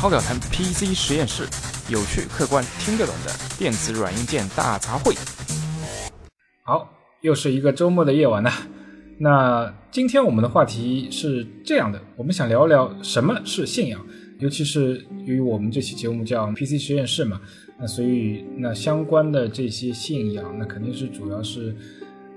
[0.00, 1.42] 超表谈 PC 实验室，
[1.90, 5.14] 有趣、客观、听得懂的电子软硬件大杂烩。
[6.62, 8.50] 好，又是一个周末的夜晚呢。
[9.18, 14.00] 那今天我们的话题是这样的，我们想聊聊什么是信仰，
[14.38, 17.38] 尤其是由于我们这期节目叫 PC 实验室嘛，
[17.78, 21.76] 那所以那相关的这些信仰，那肯定是主要是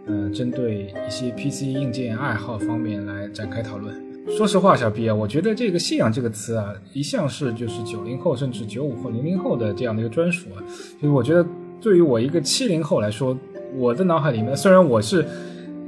[0.06, 4.03] 呃针对一些 PC 硬件爱好方面来展开讨论。
[4.30, 10.64] 说实话，小毕啊，我觉得这个“信仰”这个词啊，一向是就是九零后甚至九五后、零零后的这样的一个专属啊。
[11.02, 11.46] 就是我觉得，
[11.82, 13.38] 对于我一个七零后来说，
[13.76, 15.26] 我的脑海里面，虽然我是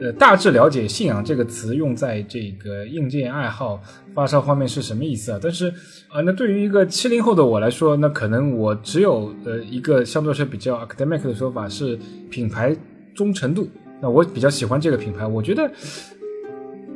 [0.02, 3.82] 呃大致了解“信仰”这个词用在这个硬件爱好
[4.14, 5.70] 发烧方面是什么意思啊，但是
[6.10, 11.98] 啊，那对于一个七零后的我来说，那可能我只有呃一个相对来说比较 academic 的说法是
[12.30, 12.76] 品牌
[13.16, 13.68] 忠诚度。
[14.02, 15.72] 那我比较喜欢这个品牌，我觉得。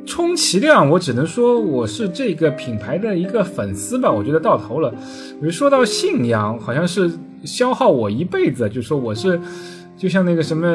[0.06, 4.10] 充其量，我只能说我是这个品牌的一个粉丝吧。
[4.10, 4.90] 我觉得到头了。
[4.90, 7.10] 比如说到信仰，好像是
[7.44, 8.68] 消耗我一辈子。
[8.68, 9.40] 就说我是，
[9.96, 10.66] 就像那个什么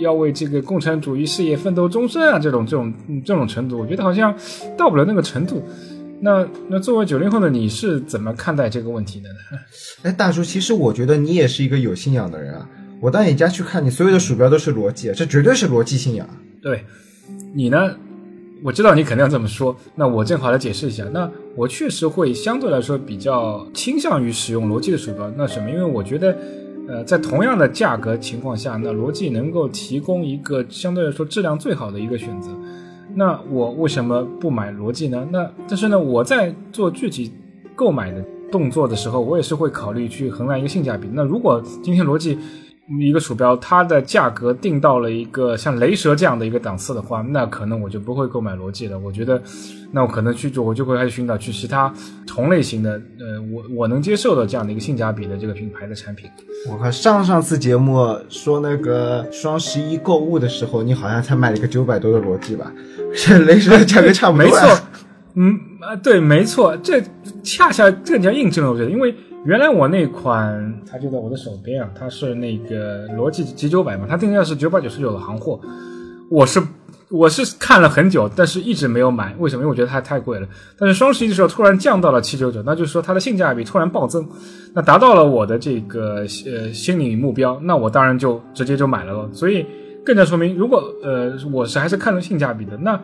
[0.00, 2.92] 要为这个共产主义事业奋斗终身啊，这种这种
[3.24, 4.34] 这种程度，我觉得好像
[4.76, 5.62] 到不了那个程度。
[6.20, 9.58] 那那作为九零后的你是怎么看待这个问题的呢？
[10.02, 12.68] 哎，大叔，其实我觉得你也是一个有信仰的人啊。
[13.00, 16.26] 我到你家去看，你所有的鼠标都是逻辑，这绝对是逻辑信仰。
[16.62, 16.84] 对，
[17.54, 17.94] 你呢？
[18.64, 21.04] 我知道你肯定要这么说，那我正好来解释一下。
[21.12, 25.30] 那我确实会相对来说比较倾向于使用罗技的鼠标。
[25.36, 25.68] 那什么？
[25.68, 26.34] 因为我觉得，
[26.88, 32.48] 呃，在同样的价格情况下，那罗技能够提供一个相对来说质量最好的一个选择。
[33.14, 35.28] 那我为什么不买罗技呢？
[35.30, 37.30] 那但是呢，我在做具体
[37.76, 41.06] 购买的动作的时候，我也是会考虑去衡量一个性价比。
[41.12, 42.38] 那如果今天罗技，
[43.00, 48.98] 一个鼠标，它的价格定到了一个像雷蛇这样的一个档次的话，那可能我就不会购买罗技了。
[48.98, 49.42] 我觉得，
[49.90, 51.90] 那我可能去做，我就会开始寻找去其他
[52.26, 56.28] 同类型的，呃，我我能接受的这样的一个性价比的这个品牌的产品。
[56.70, 62.70] 我靠，上上次节目说那个双十一购物的时候，你好像才买了一个九百多的罗技吧？
[63.14, 64.44] 是雷蛇的价格差不多。
[64.44, 64.78] 没错，
[65.36, 67.02] 嗯啊，对，没错，这
[67.42, 69.14] 恰恰更加印证了我觉得，因为。
[69.44, 75.60] 原来我那款它就在我的手边啊，它是那个罗技 G 九百嘛，它定价是九百九十九的行货，
[76.30, 76.62] 我是
[77.10, 79.62] 我是看了很久，但是一直没有买，为什么？
[79.62, 80.48] 因为我觉得它太贵了。
[80.78, 84.26] 但是双十一的时候突然降到了七九九，那就是说它的性价比突然暴增，
[84.72, 89.28] 那达到了我的这个呃心理目标，那我当然就直接就买了。
[89.32, 89.66] 所以
[90.04, 92.98] 更加说明，如果呃我是还是看重性价比的，那。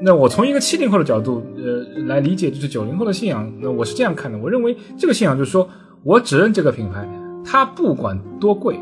[0.00, 3.50] 那我从一个七零后的角度，呃，来理解就是九零后的信仰。
[3.60, 5.68] 那我是这样看的，我认为这个信仰就是说
[6.02, 7.08] 我只认这个品牌，
[7.44, 8.78] 它不管多贵，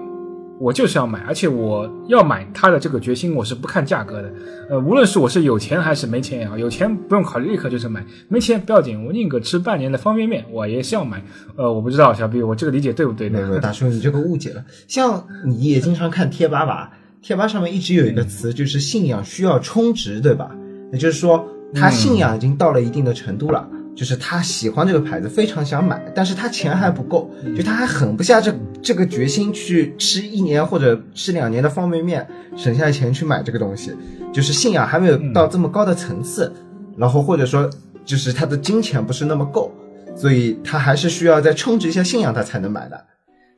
[0.58, 4.32] 我就是要买，而且我要买它的这个决心，我是不看价格的。
[4.70, 11.22] 呃，无论是我是有钱还是没钱也好，有钱不用考虑，立刻就是买；没钱不要紧，我宁可吃半年的方便面，我也是要买。
[11.54, 13.60] 呃，我不知道小 B，我这个理解对不对呢？
[13.60, 14.64] 大叔，你这个误解了。
[14.88, 16.90] 像你也经常看贴吧吧？
[17.22, 20.50] 贴吧上面一直有一个词，就是信仰需要充值，对吧？
[20.94, 21.44] 也就是说，
[21.74, 32.24] 他信仰已经到了一定的程度了，就是他喜欢这个牌子，非常想买，但是他钱还不够，就他还狠不下这这个决心去吃一年或者吃两年的方便面，
[32.56, 33.92] 省下钱去买这个东西，
[34.32, 36.52] 就是信仰还没有到这么高的层次，
[36.96, 37.68] 然后或者说
[38.04, 39.72] 就是他的金钱不是那么够，
[40.14, 43.04] 所以他还是需要再充值一下信仰，他才能买的。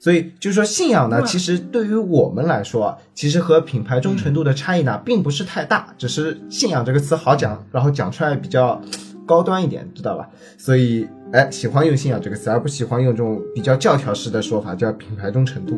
[0.06, 8.80] 所以就是说，信仰呢，其实对于我们来说，其实和品牌忠诚度的差异呢，并不是太大，只是信仰这个词好讲，然后讲出来比较
[9.26, 10.28] 高端一点，知道吧？
[10.56, 15.76] 所以，哎，喜欢用信仰这个词，而不喜欢用这种比较教条式的说法，叫品牌忠诚度。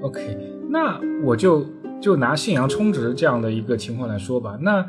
[0.00, 0.38] OK，
[0.70, 1.66] 那我就
[2.00, 4.82] 就拿信仰充值这样的一个情况来说吧，那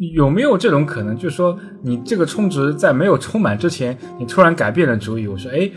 [0.00, 5.28] 有没有这种可能，就是说你这个充值在没有充满之前，你突然改变了主意？
[5.28, 5.70] 我说，哎。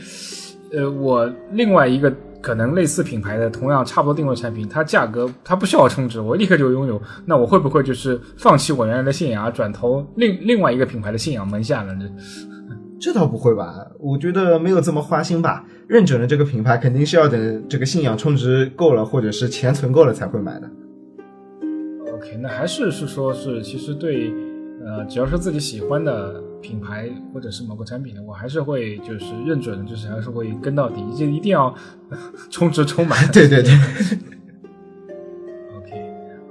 [0.71, 11.93] 呃，我另外一个可能类似品牌的，同样差不多定位产品，它价格它不需要充值，我立刻就拥有，那我会不会就是放弃我原来的信仰，转投另另外一个品牌的信仰门下了？
[11.95, 12.07] 这
[13.11, 13.73] 这倒不会吧？
[13.97, 15.65] 我觉得没有这么花心吧。
[15.87, 20.69] 认准了这个品牌，肯定是要等这个信仰充值够了，或者是钱存够了才会买的。
[22.13, 24.31] OK，那还是是说是其实对，
[24.85, 26.43] 呃，只要是自己喜欢的。
[26.61, 31.73] 品牌或者是某个产品的，我还是会就是认准，就是还是会跟到底，就一定要
[32.49, 33.25] 充值充满。
[33.31, 33.73] 对对对。
[35.77, 35.91] OK，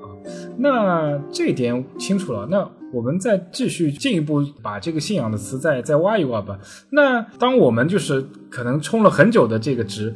[0.01, 0.17] 好，
[0.57, 2.47] 那这一点清楚了。
[2.51, 6.59] 那我们再继续进一步把这个信仰的词再再挖一挖吧。
[6.91, 10.15] 那当我们就是可能充了很久的这个值，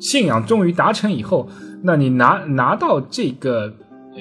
[0.00, 1.48] 信仰终于达成以后，
[1.82, 3.72] 那你拿拿到这个
[4.16, 4.20] 呃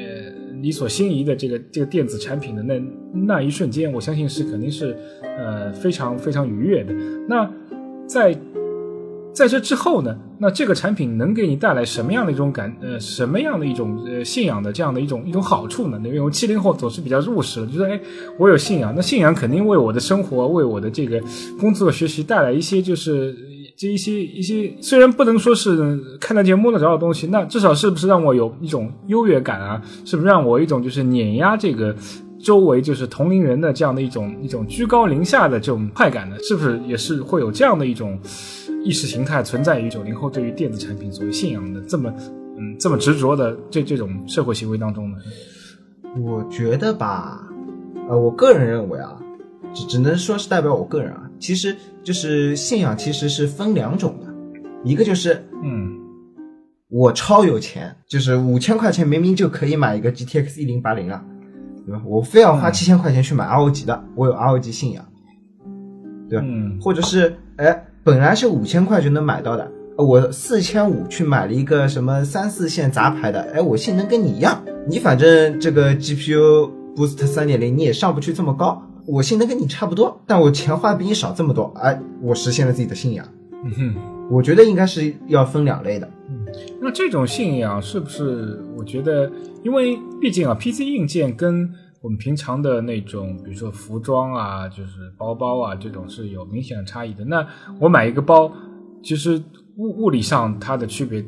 [0.61, 2.81] 你所心仪的这个这个电子产品的那
[3.13, 6.93] 那一瞬间，我相信是肯定是呃非常非常愉悦的。
[7.27, 7.49] 那
[8.05, 8.37] 在
[9.33, 15.99] 在这之后呢，那这个产品能给你带来什么样的一种感呃什么样的一种呃信仰的这样的一种一种好处呢？
[16.05, 17.99] 因为我七零后总是比较务实，就是哎
[18.37, 21.21] 我有信仰，那信仰肯定为我的生活为我的这个
[21.59, 23.35] 工作学习带来一些就是。
[23.81, 29.81] 这一些一些虽然不能说是看得见摸得着的东西，那至少是不是让我有一种优越感啊？
[30.05, 31.95] 是不是让我一种就是碾压这个
[32.39, 36.35] 周围就是同龄人的这样的一种一种居高临下的这种快感呢？
[36.43, 38.19] 是不是也是会有这样的一种
[38.83, 42.13] 意识形态存在于九零后对于电子产品所谓信仰的这么
[42.59, 45.17] 嗯这么执着的这这种社会行为当中呢？
[46.23, 47.49] 我觉得吧，
[48.07, 49.17] 呃，我个人认为啊，
[49.73, 51.30] 只只能说是代表我个人啊。
[51.41, 54.27] 其实就是信仰，其实是分两种的，
[54.85, 55.97] 一个就是，嗯，
[56.88, 61.21] 我超有钱，就是五千块钱明明就可以买一个 GTX 一零八零了，
[61.85, 62.01] 对吧？
[62.05, 65.03] 我非要花七千块钱去买 ROG 的，我有 ROG 信仰，
[66.29, 66.45] 对吧？
[66.47, 78.79] 嗯，或者是，哎，本来是五千块就能买到的，我四千五去买了一个什么三四线杂牌的，哎，我性能跟你一样，你反正这个 GPU Boost 三点零你也上不去这么高。
[79.06, 83.25] 我性能跟你差不多，但我钱花比你少这么多，哎，我实现了自己的信仰。
[83.63, 83.95] 嗯哼，
[84.30, 86.09] 我觉得应该是要分两类的。
[86.30, 86.45] 嗯，
[86.81, 88.63] 那这种信仰是不是？
[88.77, 89.31] 我觉得，
[89.63, 91.69] 因为毕竟啊，PC 硬件跟
[92.01, 97.24] 我们平常的那种，比如说服装啊，就是包包啊，这种是有明显的差异的。
[97.25, 97.45] 那
[97.80, 98.51] 我买一个包，
[99.03, 99.39] 其实
[99.77, 101.24] 物物理上它的区别，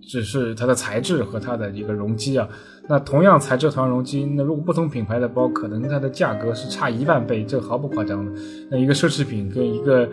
[0.00, 2.48] 只是它的材质和它的一个容积啊。
[2.88, 8.32] 那同样材质、同样容积，那如果不同品牌的包，可能它的价格是差一万倍，这毫不夸张的。
[8.70, 10.08] 那一个奢侈品跟一个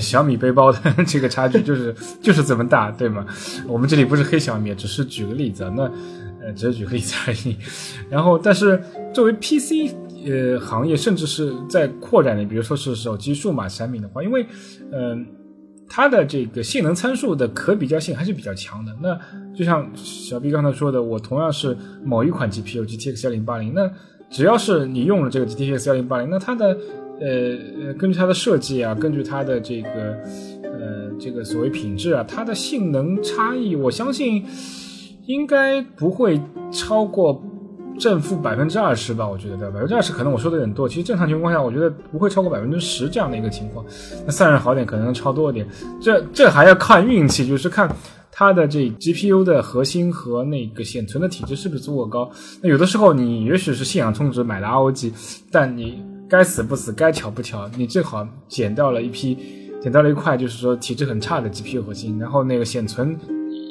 [0.00, 3.26] 小米背包的 这个差距就是就是这么大，对吗？
[3.66, 5.82] 我们这里不是黑小米，只是举个例子，那
[6.40, 7.56] 呃只是举个例子而已。
[8.08, 8.80] 然后，但是
[9.12, 9.92] 作为 PC
[10.24, 14.46] 呃行业，甚至是在扩展的，比如说是手机数码产品的话，因为
[14.92, 15.26] 嗯。
[15.88, 18.92] 它的这个性能参数的可比较性还是比较强的。
[19.02, 19.18] 那
[19.54, 23.90] 就像小 B 刚才说的，我同样是某一款 GPU GTX 幺零八零，那
[24.30, 26.76] 只要是你用了这个 GTX 幺零八零，那它的
[27.20, 29.90] 呃根据它的设计啊，根据它的这个
[30.62, 34.44] 呃这个所谓品质啊，它的性能差异，我相信
[35.26, 36.40] 应该不会
[36.72, 37.42] 超过。
[37.98, 40.88] 正负百分之二十吧，我觉得对百分之二十可能我说的有点多。
[40.88, 43.84] 其实正常情况下，我觉得不会超过百分之十这样的一个情况。
[44.26, 45.66] 那散热好点，可能超多一点。
[46.00, 47.88] 这这还要看运气，就是看
[48.32, 52.30] 它的这 GPU 的核心和那个显存的体质是不是足够高。
[52.60, 55.12] 那有的时候你也许是信仰充值买了 ROG，
[55.52, 59.38] 但你该死不死，该巧不巧，你正好捡到了一批，
[59.80, 63.16] 捡到了一块就是说体质很差的 GPU 核心，然后那个显存。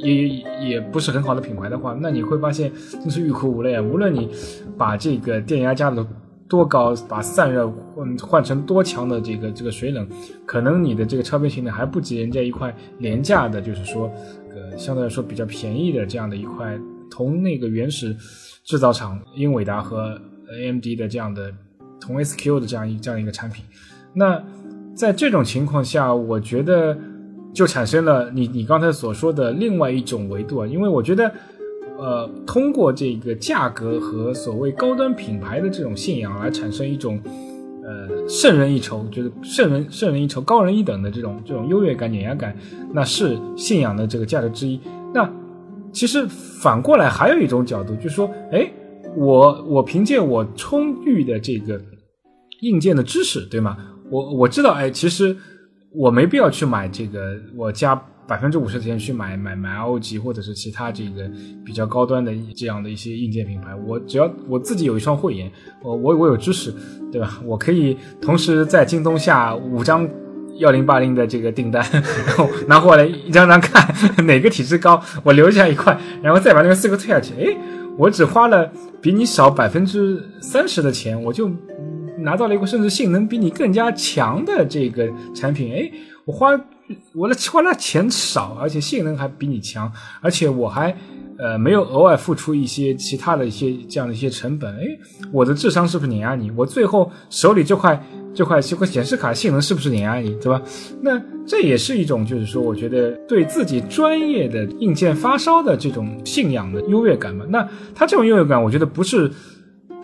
[0.03, 0.27] 也
[0.61, 3.81] 也不是很好的品牌的话，那你会发现真是欲哭无泪啊！
[3.81, 4.29] 无论你
[4.77, 6.05] 把这个电压加的
[6.47, 10.07] 多高，把散热换换成多强的这个这个水冷，
[10.45, 14.11] 可能你的这个超频性能还不及人家一块廉价的，就是说
[14.53, 16.77] 呃相对来说比较便宜的这样的一块
[17.09, 18.15] 同那个原始
[18.65, 20.19] 制造厂英伟达和
[20.51, 21.51] AMD 的这样的
[21.99, 23.63] 同 SQ 的这样一这样一个产品。
[24.13, 24.43] 那
[24.93, 26.97] 在这种情况下，我觉得。
[27.53, 31.31] 就产生了你你刚才所说的另外一种维度啊，因为我觉得，
[31.99, 37.21] 呃，通过这个价格和所谓高端品牌的这种信仰来产生一种，
[37.83, 42.57] 呃，胜人一筹，就是胜人胜人一筹，高人一等的这种这种优越感、碾压感，
[42.91, 44.79] 那是信仰的这个价值之一。
[45.13, 45.29] 那
[45.91, 48.67] 其实反过来还有一种角度，就是说，哎，
[49.15, 51.79] 我我凭借我充裕的这个
[52.61, 53.77] 硬件的知识，对吗？
[54.09, 55.37] 我我知道，哎，其实。
[55.95, 57.95] 我没必要去买这个，我加
[58.25, 61.29] 百分之五十的钱去买买买 ROG 或者是其他这个
[61.63, 63.75] 比较高端的这样的一些硬件品牌。
[63.85, 65.51] 我只要我自己有一双慧眼，
[65.83, 66.73] 我我我有知识，
[67.11, 67.39] 对吧？
[67.45, 70.09] 我可以同时在京东下五张
[70.57, 71.85] 幺零八零的这个订单，
[72.25, 77.33] 然后拿过来一张张看哪个体质高，我留下一块，然后再把那个四个退下去。
[77.35, 77.57] 哎，
[77.97, 78.71] 我只花了
[79.01, 81.51] 比你少百分之三十的钱，我就。
[82.23, 85.91] 拿到了一个甚至性能比你更加强的这个产品，哎，
[86.25, 86.59] 我花
[87.13, 90.95] 我的花了钱少，而且性能还比你强，而且我还
[91.37, 94.83] 呃没有额外付出一些其他的一些这样的一些成本，哎，
[95.31, 96.49] 我的智商是不是碾压你？
[96.51, 98.01] 我最后手里这块
[98.33, 100.33] 这块这块显示卡性能是不是碾压你？
[100.41, 100.61] 对吧？
[101.01, 107.45] 那这也是一种就是说，我觉得对自己专业的硬件发烧的这种信仰的优越感嘛。
[107.49, 109.31] 那他这种优越感，我觉得不是。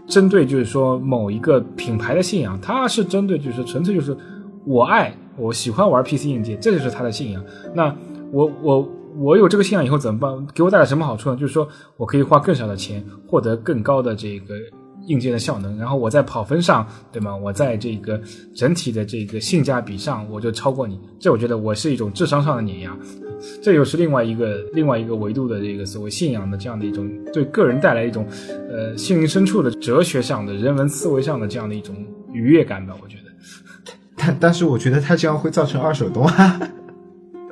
[0.09, 4.17] 针对就是说某一个品牌的信仰，他是针对就是纯粹就是
[4.65, 7.41] 我爱我喜欢玩 PC 硬件，这就是他的信仰。
[7.73, 7.95] 那
[8.31, 10.47] 我我我有这个信仰以后怎么办？
[10.53, 11.35] 给我带来什么好处呢？
[11.37, 14.55] 就是说我可以花更少的钱获得更高的这个
[15.05, 17.35] 硬件的效能，然后我在跑分上，对吗？
[17.35, 18.19] 我在这个
[18.55, 20.99] 整体的这个性价比上，我就超过你。
[21.19, 22.97] 这我觉得我是一种智商上的碾压，
[23.61, 28.25] 这又是另外一个另外一个维度的这个所谓信仰的这样的一种对个人带来一种
[28.69, 31.95] 呃心灵深处的哲学上的人文思维上的这样的一种
[32.33, 32.95] 愉悦感吧。
[33.01, 33.23] 我觉得。
[34.15, 36.59] 但但是我觉得他这样会造成二手东啊。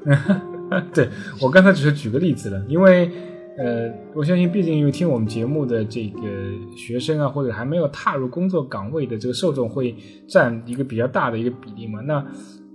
[0.93, 1.07] 对
[1.41, 3.09] 我刚才只是举个例子了，因为
[3.57, 6.21] 呃，我相信，毕竟因为听我们节目的这个
[6.75, 9.95] 学生啊，或者还没有踏入工作岗位的这个受众会
[10.27, 12.01] 占一个比较大的一个比例嘛。
[12.01, 12.23] 那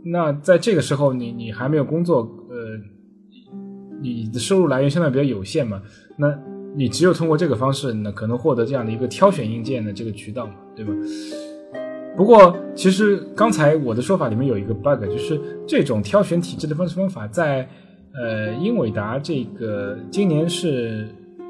[0.05, 2.42] 那在这个时候，你你还没有工作，呃，
[4.03, 5.81] 你的收入来源相对比较有限嘛。
[6.17, 6.37] 那
[6.75, 10.93] 你只有通过这个方式，呢，可能获得这样的一个挑选硬件的这个渠道嘛，对吧？
[12.17, 17.67] 不过，其实刚才我的说法里面有一个 bug，就是这种挑选体制的方式方法，在
[18.15, 21.09] 呃英伟达这个今年是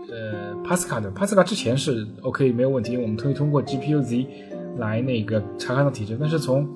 [0.08, 4.26] 呃帕斯卡的，帕斯卡之前是 OK 没有问题，我们可以通过 GPU Z
[4.78, 6.16] 来那个查看到体制。
[6.20, 6.68] 但是从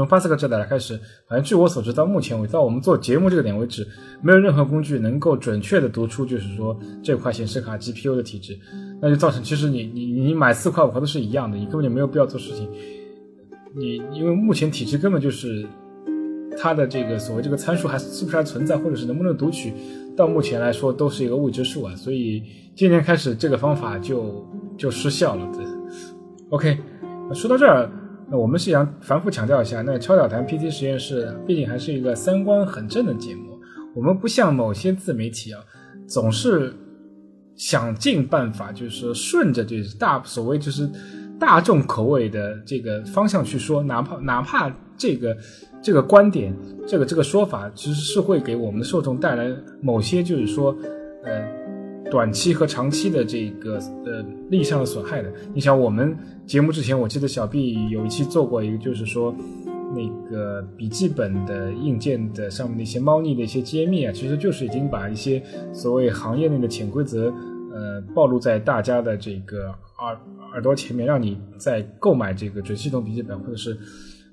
[0.00, 3.86] 从帕斯克这代来开始，反正据我所知，到目前为止，到我们做节目这个点为止，
[4.22, 8.58] 没有任何工具能够准确的读出，就是说这块显示卡 GPU 的体质。
[9.02, 12.66] 那就造成，其实你你你买四块五块都是一样的，你根本就没有必要做事情。
[13.76, 15.66] 你因为目前体质根本就是
[16.58, 19.74] 它的这个所谓这个参数还是不是还存在，或者是能不能读取，
[20.16, 21.94] 到目前来说都是一个未知数啊。
[21.94, 22.42] 所以
[22.74, 24.46] 今年开始这个方法就
[24.78, 25.46] 就失效了。
[25.54, 25.64] 对
[26.48, 26.78] ，OK，
[27.34, 27.90] 说到这儿，
[28.30, 33.58] 那我们是想反复强调一下，那超导谈 PT 实验室毕竟还是一个三观很正的节目，
[33.94, 35.60] 我们不像某些自媒体啊，
[36.06, 36.72] 总是。
[37.56, 40.88] 想尽办法，就是顺着这大所谓就是
[41.38, 45.36] 大众口味的这个方向去说，哪怕哪怕这个
[45.82, 46.56] 这个观点，
[46.86, 50.74] 这个这个说法，其实是会给我们的受众带来某些就是说，
[51.22, 51.46] 呃，
[52.10, 55.32] 短期和长期的这个呃利益上的损害的。
[55.54, 59.34] 你想，我们节目之前，我记得小 B 有一期做过一个，就是说
[59.94, 67.32] 那个笔记本的硬件的上面的一些猫腻的一些揭秘啊，其实就是已经把一些所谓行业内的潜规则。
[67.72, 69.68] 呃，暴露在大家的这个
[70.00, 70.18] 耳
[70.52, 73.78] 耳朵前面，让你在购买这个准系统笔记本或者是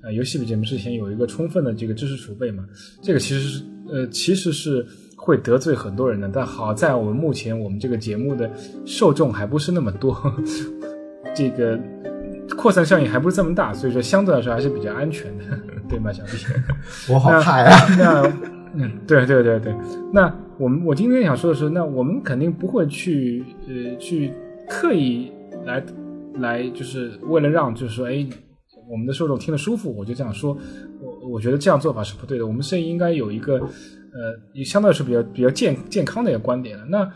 [0.04, 2.66] 呃游戏笔记本之前有一个充分的这个知识储备嘛？
[3.00, 4.84] 这个其实是呃其实是
[5.28, 6.30] 会得罪很多人的。
[6.32, 8.50] 但好在我们目前我们这个节目的
[8.86, 10.16] 受众还不是那么多，
[11.36, 11.78] 这个
[12.56, 15.44] 扩散效应还不是这么大，所以说相对来说还是比较安全的，
[15.90, 16.32] 对吗，小 B？
[17.14, 17.70] 我好怕呀！
[18.00, 18.24] 那
[18.74, 19.76] 嗯，对对对对，
[20.14, 20.34] 那。
[20.60, 24.34] 我们我今天想说的是，那我们肯定不会去呃去
[24.68, 25.32] 刻意
[25.68, 25.84] 来
[26.40, 28.26] 来，就是为了让就是说，哎，
[28.90, 30.58] 我们的受众听得舒服，我就这样说。
[31.00, 32.48] 我我觉得这样做法是不对的。
[32.48, 33.62] 我们是应该有一个
[34.18, 36.84] 呃，也相对来说比较比较健健康的一个观点了。
[36.90, 37.08] 那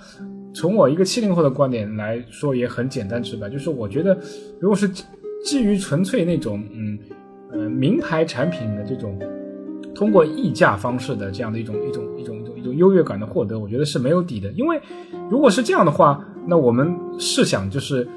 [0.54, 4.18] 从我一个七零后的观点来说，也很简单直白，就是我觉得，
[4.60, 4.88] 如果是
[5.44, 7.00] 基于纯粹那种嗯
[7.52, 9.20] 呃名牌产品的这种。
[9.94, 14.50] 通过溢价方式的这样的一种一种一种一种一种优越感的获得，我觉得是没有底的。
[14.54, 14.80] 因为
[15.30, 18.08] 如果是这样的话，那我们试想就是。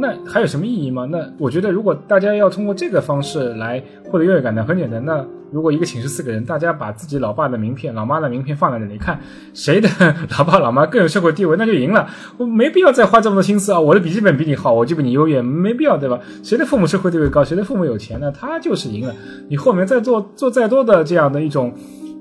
[0.00, 1.06] 那还有什么意义吗？
[1.10, 5.04] 那我觉得，如果大家要通过这个方式来获得优越感呢，很简单。
[5.04, 9.18] 那如果一个寝室四个人，大家把自己老爸的名片、老妈的名片放在那里看，
[9.54, 9.88] 谁的
[10.36, 12.08] 老爸老妈更有社会地位，那就赢了。
[12.36, 13.80] 我没必要再花这么多心思啊！
[13.80, 16.20] 我的笔记本比你好，我就比你优越，没必要，对吧？
[16.42, 18.30] 谁的父母社会地位高，谁的父母有钱呢？
[18.30, 19.14] 他就是赢了。
[19.48, 21.72] 你后面再做做再多的这样的一种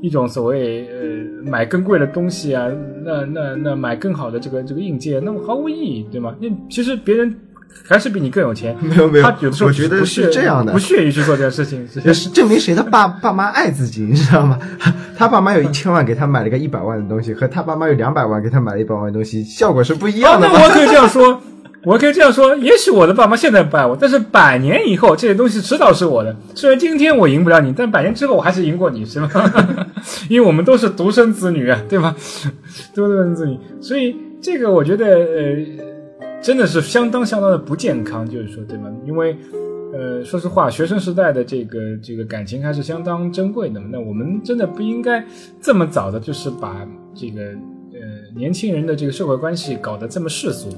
[0.01, 2.67] 一种所谓呃买更贵的东西啊，
[3.03, 6.35] 那那那买更好的这个这个硬件，那么毫无意义，对吗？
[6.39, 7.35] 那其实别人。
[7.87, 8.75] 还是比你更有钱？
[8.81, 14.59] 没有没有，他有的时候我觉得是这样的，不屑于去做这件事情，是证明谁的爸 爸妈爱自己，你知道吗？
[15.17, 20.47] 他爸妈有一千万给他买了个一百万的东西，和他爸妈有两百万给他买了一百万的东西，效果是不一样的。
[20.51, 21.41] 那我可以这样说，
[21.83, 26.35] 我可以这样说，也许我的爸妈现在不爱我，但是百年以后这些东西迟早是我的。
[26.55, 29.29] 虽然今天我赢不了你，但百年之后我还是赢过你，是吗？
[30.29, 32.13] 因为我们都是独生子女啊，对吧？
[32.93, 35.87] 都 是独生子女，所以这个我觉得呃。
[36.41, 38.89] 真的是相当相当的不健康，就是说，对吗？
[39.05, 39.35] 因为，
[39.91, 43.81] 呃，说实话，学生时代的这个这个感情还是相当珍贵的。
[43.81, 45.25] 那我们真的不应该
[45.59, 47.41] 这么早的，就是把这个
[47.91, 47.99] 呃
[48.35, 50.69] 年轻人的这个社会关系搞得这么世俗。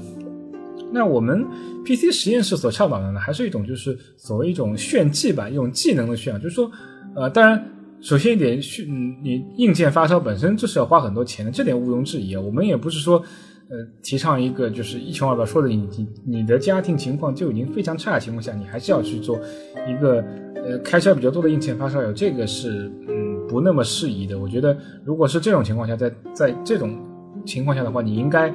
[0.90, 1.46] 那我们
[1.84, 6.38] PC 实验室所倡导的呢，还是一种就是所谓一种炫技吧，一种技能的炫耀。
[6.38, 6.68] 就是说，
[7.14, 7.64] 呃，当然，
[8.00, 8.84] 首先一点，炫
[9.22, 12.40] 你硬件发烧本身就是要花很多钱的，这点毋庸置疑啊。
[12.40, 13.22] 我们也不是说。
[13.70, 19.38] 呃，提倡一个就是一穷二白，说的你你你的家庭情况就已经非常差的情况下，你还是要去做
[19.88, 20.24] 一个
[20.56, 24.38] 呃开销比较多的硬件发烧友，这个是嗯不那么适宜的。
[24.38, 26.98] 我觉得，如果是这种情况下，在在这种
[27.46, 28.52] 情况下的话，你应该。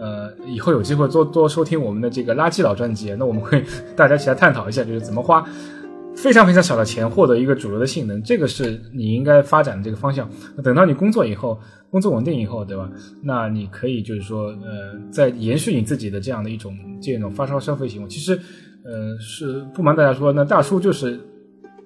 [0.00, 3.64] 呃，以后有机会多多收听我们的这个垃圾佬专辑，那我们会
[3.96, 5.44] 大家一起来探讨一下，就是怎么花
[6.22, 10.28] 非常非常少的钱获得一个主流的性能，这个是你应该发展的这个方向。
[10.64, 11.60] 等到你工作以后，
[11.90, 12.90] 工作稳定以后，对吧？
[13.22, 18.08] 那你可以就是说，呃，在延续你自己的这样的一种这种发烧消费行为。
[18.08, 18.38] 其实，
[18.84, 21.20] 呃，是不瞒大家说，那大叔就是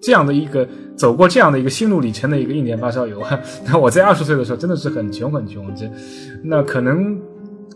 [0.01, 3.39] 这样的一个走过这样的一个心路历程的一个硬件发烧友啊。
[3.67, 5.91] 那我在二十岁的时候真的是很穷很穷，这
[6.43, 7.21] 那可能。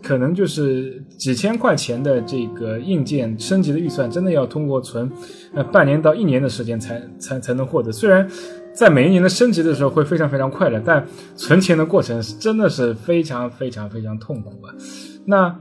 [0.03, 5.09] 可能就是几千块钱的这个硬件升级的预算，真的要通过存
[5.53, 7.91] 呃半年到一年的时间才才才能获得。
[7.91, 8.27] 虽然
[8.73, 14.73] 在每一年的升级的时候会非常非常快乐，但存钱的过程是真的是非常非常非常痛苦啊。
[15.25, 15.55] 那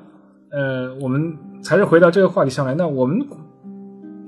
[0.50, 2.74] 呃，我们还是回到这个话题上来。
[2.74, 3.26] 那我们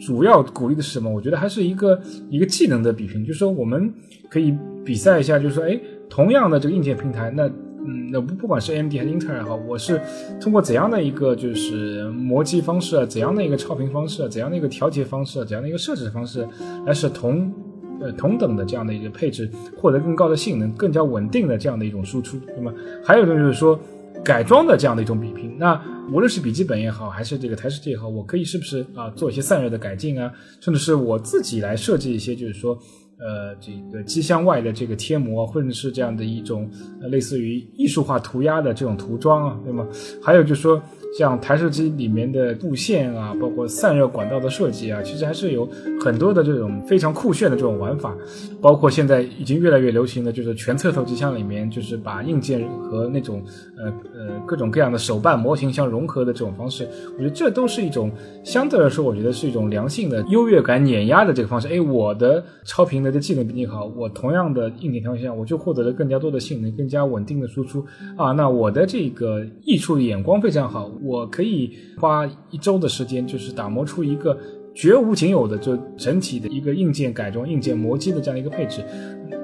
[0.00, 1.10] 主要鼓励的是什么？
[1.10, 2.00] 我觉得还是一个
[2.30, 3.92] 一个技能的比拼，就是说我们
[4.30, 7.50] 可以比赛一下，就是说，哎，同样的这个硬件平台，那。
[7.88, 9.98] 嗯，那不不管是 AMD 还是英特尔也好，我是
[10.38, 16.46] 通过怎样的一个就是磨机方式啊，怎样的一个超频方式啊，怎样的一个调节方式啊，怎样的一个设置方式，
[16.84, 17.50] 来使同
[17.98, 22.36] 呃同等的这样的一个配置获得更高的性能、更加稳定的这样的一种输出。
[22.54, 22.70] 那么
[23.02, 23.80] 还有一种就是说
[24.22, 25.56] 改装的这样的一种比拼。
[25.58, 25.80] 那
[26.12, 30.30] 无论是笔记本也好，还是这个台式机也好，我可以是不是啊做一些散热的改进啊，
[30.60, 32.78] 甚至是我自己来设计一些，就是说。
[33.18, 36.70] 呃，这个机箱外的这个贴膜，或者是这样的一种，
[37.10, 39.86] 类似于艺术化涂鸦的这种涂装啊，对吗？
[40.22, 40.82] 还有就是说。
[41.16, 45.68] 像台式机里面的布线啊，包括散热管道的设计啊，其实还是有
[46.00, 48.14] 很多的这种非常酷炫的这种玩法。
[48.60, 53.42] 包括现在已经越来越流行的就是全侧头机箱里面，就是把硬件和那种
[53.76, 53.84] 呃
[54.14, 56.86] 呃各种各样的手办模型相融合的这种方式。
[57.14, 58.10] 我觉得这都是一种
[58.44, 61.68] 相对来说，我觉得是一种良性的优越感碾压的这个方式。
[61.68, 67.84] 哎，我的超频的这技能比你好，我同样的硬件条件下，我就获得了更加多的性能，更加稳定的输出
[68.16, 68.32] 啊。
[68.32, 70.90] 那我的这个溢出的眼光非常好。
[71.02, 74.38] 我可以花一周的时间，就是打磨出一个
[74.74, 78.82] 绝无仅有的，就整体的一个硬件改装、硬件磨机的这样一个配置。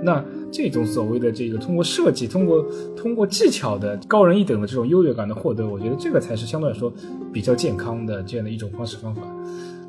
[0.02, 2.64] 那这种所谓的这个通过设计、通过
[2.96, 6.92] 通过技巧的高人一等的这种优越感的获得，我觉得这个才是相对来说
[7.32, 9.22] 比较健康的这样的一种方式方法。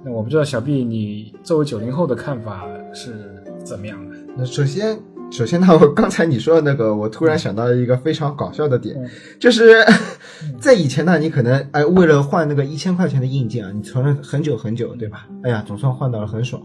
[0.04, 4.16] 那我不知道小毕你作为九零后的看法是怎么样的？
[4.38, 5.15] 那首先。
[5.32, 8.96] 首先呢，我刚才你说的那个，我突然想到了一个非常搞笑的点，
[9.40, 9.84] 就是
[10.60, 15.28] 在以前呢，你可能哎为了换那个一千块钱的硬件啊，你存了很久很久，对吧？
[15.44, 16.62] 哎呀，总算换到了，很爽。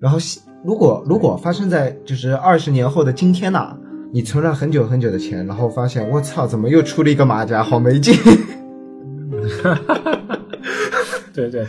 [0.00, 0.18] 然后
[0.64, 3.76] 如果如果发生在就是二十年后的今天呢，
[4.12, 8.14] 你存了很久很久的钱，然后发现我操，怎么又出了一个马甲，好没劲。
[9.62, 10.40] 哈哈哈
[11.34, 11.66] 对对，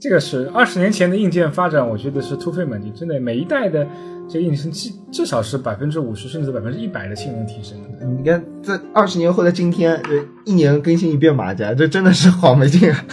[0.00, 3.86] 这个是二十年前的硬件发展，我觉得是突飞猛进，真的每一代的。
[4.30, 7.78] 这个硬件至至少是百分之五十甚至百分之一百的性能提升。
[8.18, 9.98] 你看，在二十年后的今天，
[10.44, 13.04] 一年更新一遍马甲，这真的是好没劲啊！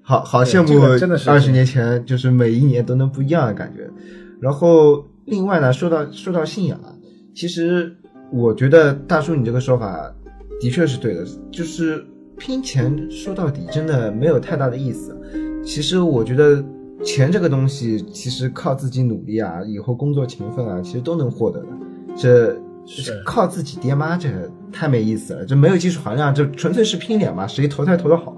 [0.00, 3.90] 好好羡慕，真的是二十年前就是每一年都能不一样的感觉。
[4.40, 6.94] 然后另外呢，说到说到信仰啊，
[7.34, 7.92] 其实
[8.32, 10.14] 我觉得大叔你这个说法
[10.60, 12.06] 的确是对的，就是
[12.38, 15.16] 拼钱说到底真的没有太大的意思。
[15.64, 16.64] 其实我觉得。
[17.02, 21.68] 钱这个东西，其实靠自己努力啊，以后工作勤奋啊，其实都能获得的。
[22.14, 24.28] 这是靠自己爹妈，这
[24.70, 25.42] 太没意思了。
[25.46, 28.36] 这没有技术含量，这纯粹是拼脸嘛，谁投胎投的好。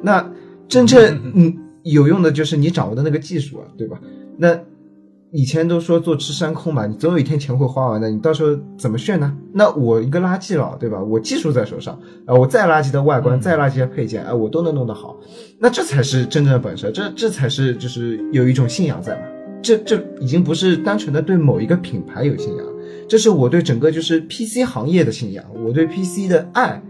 [0.00, 0.24] 那
[0.68, 1.52] 真正 嗯
[1.82, 4.00] 有用的就是你掌握的那个技术啊，对吧？
[4.38, 4.56] 那。
[5.36, 9.36] 以前都说坐吃山空嘛，你总有一天钱会花完的，你到时候怎么炫呢？
[9.52, 10.98] 那我一个垃圾佬，对吧？
[10.98, 11.94] 我技术在手上
[12.24, 15.14] 啊，我再垃圾的外观，再垃圾的配件，啊，我都能弄得好，
[15.58, 19.20] 那这才是真正的本事，这这才是就是有一种信仰在嘛。
[19.60, 22.66] 这这已经不是单纯的对某一个品牌有信仰，
[23.06, 26.82] 这是我对整个就是 PC 行业的信仰，我对 PC 的爱，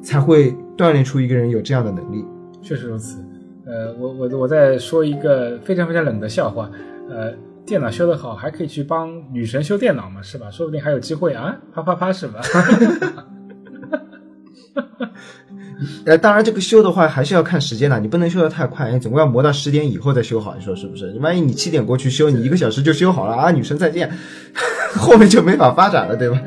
[0.00, 2.24] 才会锻炼出一个人有这样的能力。
[2.62, 3.18] 确实如此。
[3.66, 6.70] 呃，我我我在说一个非常非常冷的笑话，
[7.10, 7.30] 呃。
[7.70, 10.50] 电脑修得好，还可以去帮女神修电脑嘛，是吧？
[10.50, 11.56] 说不定还有机会啊！
[11.72, 12.40] 啪啪啪，是吧？
[16.04, 21.16] 呃，当然，这个修的话还是要看时间的，你不能修得太快，你总归要磨到十点以后再修好，你说是不是？
[21.20, 23.52] 万一你七点过去修，你一个小时就修好了啊！
[23.52, 24.10] 女神再见，
[24.98, 26.42] 后面就没法发展了，对吧？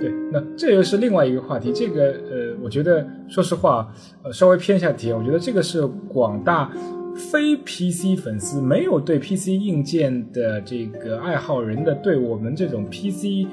[0.00, 1.70] 对，那这又是另外一个话题。
[1.72, 3.88] 这个呃，我觉得说实话，
[4.24, 6.68] 呃，稍微偏一下题，我觉得这个是广大。
[7.16, 13.46] 非 PC 粉丝没有对 PC 硬件的这个爱好人的对我们这种 PC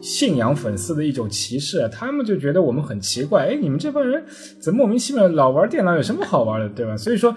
[0.00, 4.22] 信仰粉丝的一种歧视，他们就觉得我们很奇怪，哎，你们这帮人
[4.60, 6.96] 怎么莫名其妙老玩电脑，有什么好玩的，对吧？
[6.96, 7.34] 所以说。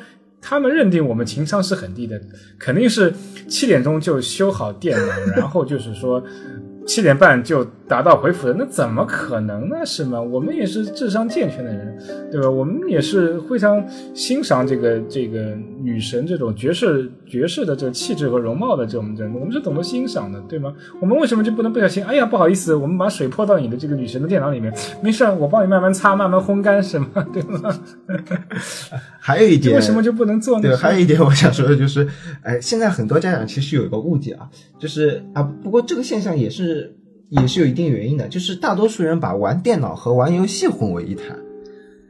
[0.47, 2.21] 他们认定我们情商是很低的，
[2.59, 3.11] 肯定是
[3.47, 6.23] 七点钟就修好电脑，然后就是说。
[6.85, 9.76] 七点半就达到回复的，那怎么可能呢？
[9.86, 10.19] 是吗？
[10.19, 11.98] 我们也是智商健全的人，
[12.32, 12.50] 对吧？
[12.50, 20.74] 我们也是非常欣赏这个这个女神这种绝世绝世的这个气质和容貌的这种人，我们是懂得欣赏的，对吗？
[21.00, 22.04] 我们为什么就不能不小心？
[22.04, 27.08] 哎呀，不好意思，我们把水泼到你的这个女神的电脑里面，没事，我帮你慢慢擦，慢慢烘干，是吗？
[27.32, 27.80] 对吗？
[29.19, 30.63] 还有一点，为什么就不能做呢？
[30.63, 32.08] 对，还有一点我想说的就是，
[32.41, 36.94] 哎，现在很多家长其实有一个误解啊，就是啊，不过这个现象也是。
[37.29, 41.38] 也是有一定原因的，就是大多数人把玩电脑和玩游戏混为一谈，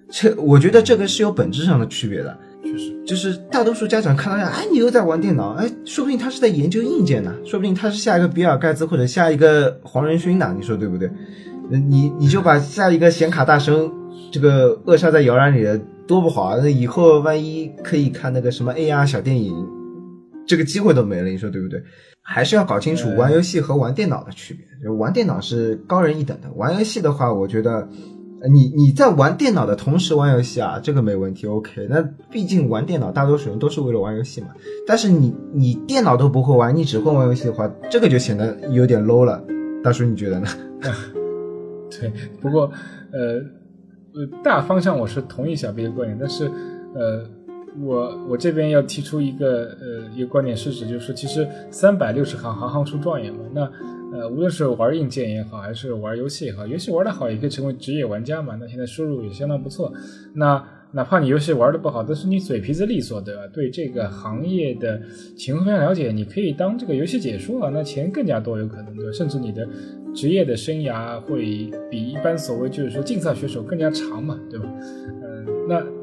[0.10, 2.38] 这我觉得这个是有本质上的区别的。
[2.64, 11.10] 确实，就是大多数家长看到哎，你又在玩电脑，哎，说不定他是在研究硬件呢，说不定他是下一个比尔盖茨或者下一个黄仁勋呢，你说对不对？
[11.70, 13.92] 你你就把下一个显卡大神
[14.32, 16.60] 这个扼杀在摇篮里了，多不好啊！
[16.62, 19.56] 那以后万一可以看那个什么 AR 小电影，
[20.46, 21.82] 这个机会都没了，你说对不对？
[22.28, 24.90] 还是要搞清楚玩游戏和玩电脑的区别。
[24.90, 27.88] 玩电脑是高人一等的，玩游戏的话，我觉得，
[28.52, 31.88] 你你在玩电脑的同时玩游戏啊，这个没问题，OK。
[31.88, 34.48] 那毕竟玩电脑，大多数人都是为了玩游戏嘛。
[34.88, 39.44] 但是你你电脑都不会玩，你只会玩游戏的话，这个就显得有点 low 了。
[39.84, 40.48] 大叔，你觉得呢？
[41.92, 42.12] 对，
[42.42, 42.64] 不过
[43.14, 43.36] 呃
[44.14, 46.46] 呃，大方向我是同意小 B 的观点，但是
[46.96, 47.35] 呃。
[47.82, 53.40] 我我这边要提出一个呃一个观点是指，就是说其实三百六十行，行行出状元嘛。
[53.54, 53.62] 那
[54.18, 58.58] 呃无论是玩硬件也好，还是玩游戏也好，游戏玩得好也可以成为职业玩家嘛。
[58.60, 59.92] 那现在收入也相当不错。
[60.34, 63.42] 那哪怕你游戏玩得不好，但是你嘴皮子利索，对吧？
[63.54, 65.02] 对这个行业的
[65.36, 69.12] 情况非常了解，你可以当这个游戏解说啊，那钱更加多有可能，对吧？
[69.12, 69.68] 甚至你的
[70.14, 74.66] 职业的生涯会比一般所谓就是说竞赛选手更加长嘛，对吧？
[75.22, 75.95] 嗯，那。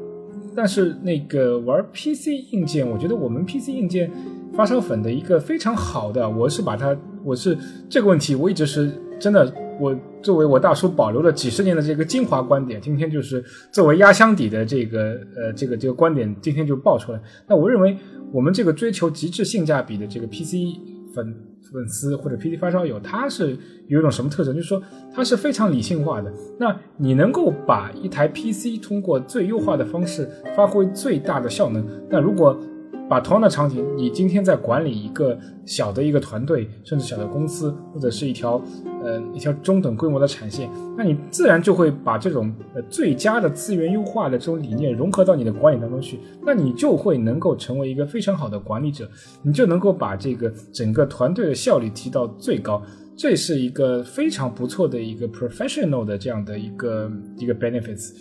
[0.55, 4.11] 但是那个玩 PC 硬件，我觉得我们 PC 硬件
[4.53, 7.57] 发烧粉的一个非常好的，我是把它，我是
[7.89, 17.19] 这个问题，我一直是真的，我作为我大叔保留了几十年的这个精华观点，今天就是作为压箱底的这个呃这个这个观点，今天就爆出来。
[17.47, 17.97] 那我认为
[18.31, 20.77] 我们这个追求极致性价比的这个 PC
[21.13, 21.52] 粉。
[21.71, 24.55] 粉丝或者 PD 发烧友，他是有一种什么特征？
[24.55, 24.81] 就是说，
[25.13, 26.31] 他是非常理性化的。
[26.59, 32.59] 那你能够把一台 PC 通过最优化的方式发挥最大的效能，那如果。
[33.09, 38.59] 把同样的场景，你今天在管理一个小的一个团队，甚至小的公司，或者是一条
[39.03, 49.07] 呃一条中等规模的产线，那你自然就会把这种呃最佳的资源优化的这种理念融合到你的管理当中去，那你就会能够成为一个非常好的管理者，
[49.43, 52.81] 你就能够把这个整个团队的效率提到最高，
[53.15, 58.11] 这是一个非常不错的一个 professional 的这样的一个一个 benefits。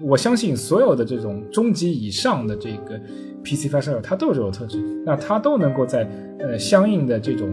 [0.00, 3.00] 我相信所有的这种中级以上的这个
[3.44, 7.48] PC 发烧友，他都有这种特质，那他都能够在呃相应的这种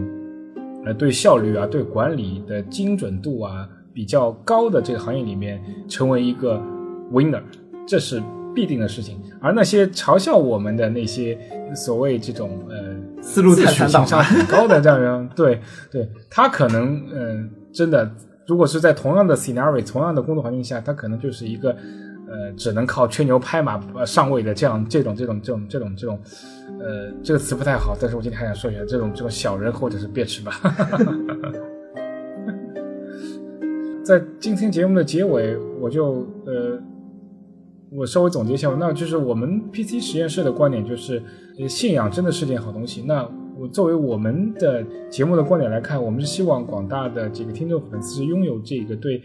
[0.84, 6.60] 呃对效率啊、对管理的精准度啊比较高的这个行业里面成为一个
[7.12, 7.42] winner，
[7.86, 8.22] 这是
[8.54, 9.20] 必定的事情。
[9.40, 11.36] 而那些嘲笑我们的那些
[11.74, 18.10] 所谓这种呃思路太情商很高的这样人，对对，他可能嗯真的。
[18.46, 21.74] 如果是在同样的 scenario、同样的工作环境下，他可能就是一个，
[22.34, 26.18] 呃，只能靠吹牛拍马上位的这样这种这种这种这种这种，
[26.80, 30.52] 呃，这个词不太好，但是我今天还想说一下这种这种小人或者是 bitch 吧。
[34.02, 36.76] 在今天节目的结尾，我就呃，
[37.90, 41.22] 我稍微总结一下，那就是我们 PC 实验室的观点就是，
[41.68, 43.02] 信仰真的是件好东西。
[43.02, 49.22] 那我作为我们的节目的观点来看，我们是希望广大的这个听众粉丝拥有这个对，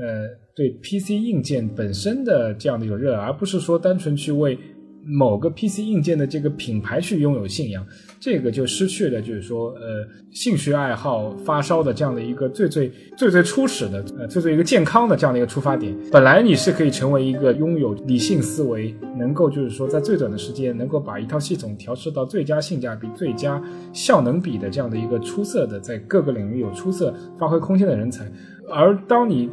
[0.00, 4.58] 呃，对 PC 硬件本身的这样的一种热爱，而不是说单纯去为。
[5.02, 7.84] 某个 PC 硬件的这个品牌去拥有信仰，
[8.20, 15.96] 这个就失去了，就是说，呃，兴趣爱好发烧的这样的一个最最最最初始的，呃，最最一个健康的这样的一个出发点。
[16.12, 23.60] 本来你是可以成为一个拥有理性思维，能够就是说在最短的时间能够把一套系统调试到最佳性价比、最佳
[23.94, 28.30] 效能比的这样的一个出色的，在各个领域有出色发挥空间的人才。
[28.68, 29.50] 而当你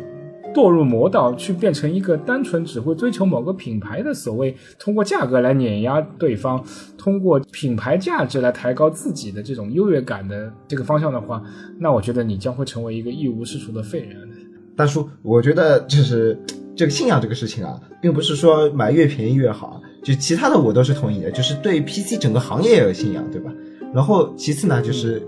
[0.54, 6.64] 堕入魔道，去变成一个单纯只会追求某个品牌的所谓，通过价格来碾压对方，
[6.98, 11.44] 通过品牌价值来抬高自己的这种优越感的这个方向的话，
[11.80, 14.18] 那我觉得你将会成为一个一无是处的废人。
[14.76, 16.40] 大叔，我觉得就是
[16.76, 23.52] 这个信仰这个事情啊，并不是说买越便宜越好，就其他的我都是同意的，就是对 PC 整个行业也有信仰，对吧？
[23.94, 25.22] 然后其次呢，就是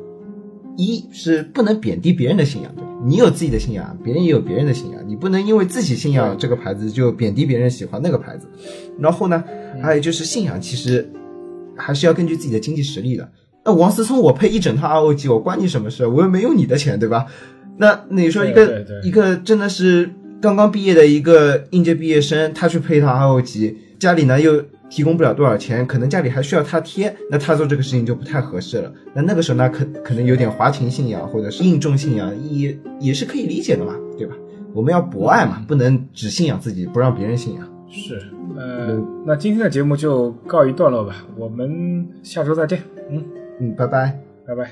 [0.78, 2.89] 一是不能贬低别人的信仰，对吧？
[3.02, 8.48] 你有自己的信仰，别人也有别人的信仰，你不能因为自己信仰这个牌子就贬低别人喜欢那个牌子。
[9.00, 9.44] 然后呢，
[9.82, 11.10] 还有就是信仰其实
[11.78, 13.30] 还是要根据自己的经济实力的。
[13.64, 16.06] 那王思聪我配一整套 ROG，我关你什么事？
[16.06, 17.26] 我又没用你的钱，对吧？
[17.78, 20.10] 那你说一个一个真的是
[20.42, 24.64] 刚刚毕业的一个应届毕业生，他去配一套 ROG，家里呢又。
[24.90, 28.92] 提供不了多少钱，可能家里还需要他贴，那他做这个事情就不太合适了。
[29.14, 34.36] 那那个时候呢，可可能有点华情信仰或者是应众信仰，也也是可以理解的嘛，对吧？
[34.74, 37.68] 我们要博爱嘛，不能只信仰自己，不让别人信仰。
[37.90, 38.22] 是，
[38.56, 42.80] 呃，那今天的节目就告一段落吧，我们下周再见。
[43.10, 43.24] 嗯
[43.60, 44.72] 嗯，拜拜，拜拜。